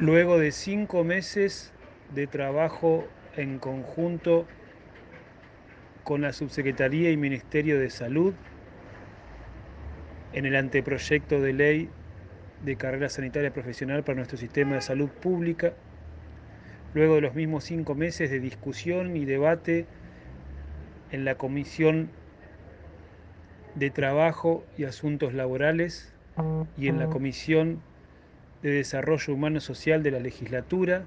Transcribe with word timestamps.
Luego 0.00 0.38
de 0.38 0.50
cinco 0.50 1.04
meses 1.04 1.72
de 2.14 2.26
trabajo 2.26 3.04
en 3.36 3.60
conjunto 3.60 4.44
con 6.02 6.20
la 6.20 6.32
Subsecretaría 6.32 7.12
y 7.12 7.16
Ministerio 7.16 7.78
de 7.78 7.90
Salud 7.90 8.34
en 10.32 10.46
el 10.46 10.56
anteproyecto 10.56 11.40
de 11.40 11.52
ley 11.52 11.88
de 12.64 12.74
carrera 12.74 13.08
sanitaria 13.08 13.52
profesional 13.52 14.02
para 14.02 14.16
nuestro 14.16 14.36
sistema 14.36 14.74
de 14.74 14.80
salud 14.80 15.08
pública, 15.08 15.74
luego 16.92 17.14
de 17.14 17.20
los 17.20 17.34
mismos 17.36 17.62
cinco 17.62 17.94
meses 17.94 18.32
de 18.32 18.40
discusión 18.40 19.16
y 19.16 19.24
debate 19.24 19.86
en 21.12 21.24
la 21.24 21.36
Comisión 21.36 22.08
de 23.76 23.90
Trabajo 23.90 24.64
y 24.76 24.84
Asuntos 24.84 25.34
Laborales 25.34 26.12
y 26.76 26.88
en 26.88 26.98
la 26.98 27.06
Comisión 27.06 27.78
de 28.64 28.70
Desarrollo 28.70 29.34
Humano 29.34 29.60
Social 29.60 30.02
de 30.02 30.10
la 30.10 30.20
legislatura, 30.20 31.04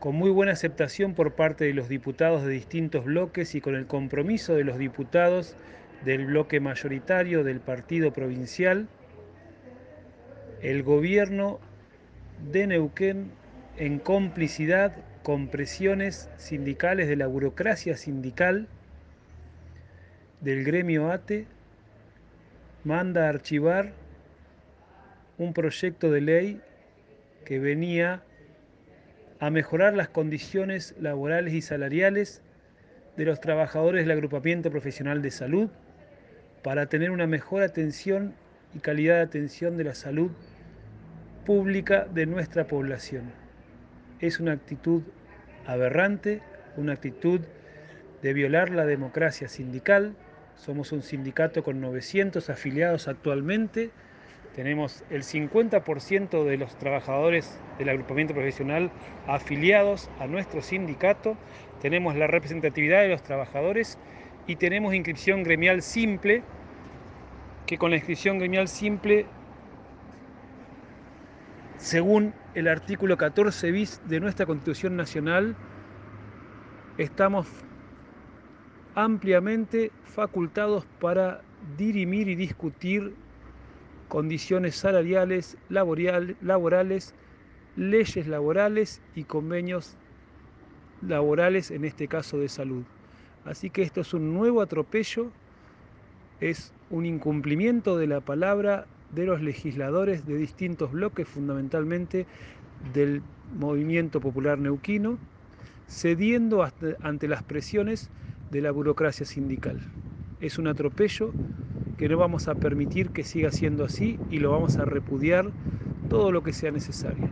con 0.00 0.14
muy 0.14 0.30
buena 0.30 0.52
aceptación 0.52 1.14
por 1.14 1.32
parte 1.34 1.64
de 1.64 1.72
los 1.72 1.88
diputados 1.88 2.44
de 2.44 2.52
distintos 2.52 3.06
bloques 3.06 3.54
y 3.54 3.62
con 3.62 3.74
el 3.74 3.86
compromiso 3.86 4.54
de 4.54 4.64
los 4.64 4.76
diputados 4.76 5.56
del 6.04 6.26
bloque 6.26 6.60
mayoritario 6.60 7.42
del 7.42 7.60
partido 7.60 8.12
provincial, 8.12 8.86
el 10.60 10.82
gobierno 10.82 11.58
de 12.50 12.66
Neuquén, 12.66 13.30
en 13.78 13.98
complicidad 13.98 14.94
con 15.22 15.48
presiones 15.48 16.28
sindicales 16.36 17.08
de 17.08 17.16
la 17.16 17.28
burocracia 17.28 17.96
sindical 17.96 18.68
del 20.42 20.64
gremio 20.64 21.10
ATE, 21.10 21.46
manda 22.84 23.24
a 23.24 23.30
archivar 23.30 24.01
un 25.38 25.52
proyecto 25.52 26.10
de 26.10 26.20
ley 26.20 26.60
que 27.44 27.58
venía 27.58 28.22
a 29.40 29.50
mejorar 29.50 29.94
las 29.94 30.08
condiciones 30.08 30.94
laborales 31.00 31.54
y 31.54 31.62
salariales 31.62 32.42
de 33.16 33.24
los 33.24 33.40
trabajadores 33.40 34.02
del 34.02 34.12
agrupamiento 34.12 34.70
profesional 34.70 35.20
de 35.22 35.30
salud 35.30 35.70
para 36.62 36.86
tener 36.86 37.10
una 37.10 37.26
mejor 37.26 37.62
atención 37.62 38.34
y 38.74 38.78
calidad 38.78 39.16
de 39.16 39.22
atención 39.22 39.76
de 39.76 39.84
la 39.84 39.94
salud 39.94 40.30
pública 41.44 42.06
de 42.12 42.26
nuestra 42.26 42.66
población. 42.66 43.32
Es 44.20 44.38
una 44.38 44.52
actitud 44.52 45.02
aberrante, 45.66 46.40
una 46.76 46.92
actitud 46.92 47.40
de 48.22 48.32
violar 48.32 48.70
la 48.70 48.86
democracia 48.86 49.48
sindical. 49.48 50.14
Somos 50.54 50.92
un 50.92 51.02
sindicato 51.02 51.64
con 51.64 51.80
900 51.80 52.48
afiliados 52.48 53.08
actualmente 53.08 53.90
tenemos 54.54 55.02
el 55.10 55.22
50% 55.22 56.44
de 56.44 56.56
los 56.56 56.76
trabajadores 56.76 57.58
del 57.78 57.88
agrupamiento 57.88 58.34
profesional 58.34 58.90
afiliados 59.26 60.10
a 60.18 60.26
nuestro 60.26 60.62
sindicato, 60.62 61.36
tenemos 61.80 62.16
la 62.16 62.26
representatividad 62.26 63.02
de 63.02 63.08
los 63.08 63.22
trabajadores 63.22 63.98
y 64.46 64.56
tenemos 64.56 64.94
inscripción 64.94 65.42
gremial 65.42 65.82
simple, 65.82 66.42
que 67.66 67.78
con 67.78 67.90
la 67.90 67.96
inscripción 67.96 68.38
gremial 68.38 68.68
simple, 68.68 69.26
según 71.78 72.34
el 72.54 72.68
artículo 72.68 73.16
14 73.16 73.70
bis 73.70 74.00
de 74.06 74.20
nuestra 74.20 74.46
Constitución 74.46 74.96
Nacional, 74.96 75.56
estamos 76.98 77.46
ampliamente 78.94 79.90
facultados 80.04 80.84
para 81.00 81.40
dirimir 81.78 82.28
y 82.28 82.34
discutir 82.34 83.14
condiciones 84.12 84.76
salariales, 84.76 85.56
laborales, 85.70 87.14
leyes 87.76 88.26
laborales 88.26 89.00
y 89.14 89.24
convenios 89.24 89.96
laborales, 91.00 91.70
en 91.70 91.86
este 91.86 92.08
caso 92.08 92.36
de 92.36 92.50
salud. 92.50 92.82
Así 93.46 93.70
que 93.70 93.80
esto 93.80 94.02
es 94.02 94.12
un 94.12 94.34
nuevo 94.34 94.60
atropello, 94.60 95.28
es 96.42 96.74
un 96.90 97.06
incumplimiento 97.06 97.96
de 97.96 98.06
la 98.06 98.20
palabra 98.20 98.86
de 99.14 99.24
los 99.24 99.40
legisladores 99.40 100.26
de 100.26 100.36
distintos 100.36 100.92
bloques, 100.92 101.26
fundamentalmente 101.26 102.26
del 102.92 103.22
movimiento 103.58 104.20
popular 104.20 104.58
neuquino, 104.58 105.16
cediendo 105.88 106.68
ante 107.00 107.28
las 107.28 107.42
presiones 107.44 108.10
de 108.50 108.60
la 108.60 108.72
burocracia 108.72 109.24
sindical. 109.24 109.80
Es 110.38 110.58
un 110.58 110.66
atropello 110.66 111.32
que 111.96 112.08
no 112.08 112.18
vamos 112.18 112.48
a 112.48 112.56
permitir 112.56 113.12
que 113.12 113.24
siga 113.24 113.52
siendo 113.52 113.84
así 113.84 114.22
y 114.28 114.38
lo 114.38 114.50
vamos 114.50 114.78
a 114.78 114.84
repudiar 114.84 115.54
todo 116.08 116.32
lo 116.32 116.42
que 116.42 116.52
sea 116.52 116.72
necesario. 116.72 117.30